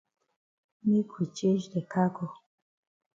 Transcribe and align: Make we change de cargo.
Make 0.89 1.09
we 1.17 1.25
change 1.37 1.65
de 1.73 1.81
cargo. 1.93 2.25